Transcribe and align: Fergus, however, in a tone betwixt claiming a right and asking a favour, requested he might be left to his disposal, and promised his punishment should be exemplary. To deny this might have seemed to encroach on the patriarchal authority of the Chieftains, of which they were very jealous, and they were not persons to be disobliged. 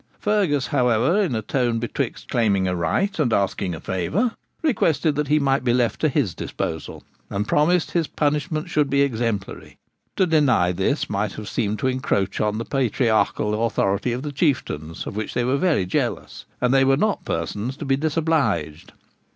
Fergus, 0.19 0.65
however, 0.65 1.21
in 1.21 1.35
a 1.35 1.43
tone 1.43 1.77
betwixt 1.77 2.27
claiming 2.27 2.67
a 2.67 2.75
right 2.75 3.19
and 3.19 3.31
asking 3.31 3.75
a 3.75 3.79
favour, 3.79 4.31
requested 4.63 5.27
he 5.27 5.37
might 5.37 5.63
be 5.63 5.75
left 5.75 6.01
to 6.01 6.09
his 6.09 6.33
disposal, 6.33 7.03
and 7.29 7.47
promised 7.47 7.91
his 7.91 8.07
punishment 8.07 8.67
should 8.67 8.89
be 8.89 9.03
exemplary. 9.03 9.77
To 10.15 10.25
deny 10.25 10.71
this 10.71 11.07
might 11.07 11.33
have 11.33 11.47
seemed 11.47 11.77
to 11.81 11.87
encroach 11.87 12.41
on 12.41 12.57
the 12.57 12.65
patriarchal 12.65 13.63
authority 13.67 14.11
of 14.11 14.23
the 14.23 14.31
Chieftains, 14.31 15.05
of 15.05 15.15
which 15.15 15.35
they 15.35 15.43
were 15.43 15.57
very 15.57 15.85
jealous, 15.85 16.45
and 16.59 16.73
they 16.73 16.83
were 16.83 16.97
not 16.97 17.23
persons 17.23 17.77
to 17.77 17.85
be 17.85 17.95
disobliged. 17.95 18.93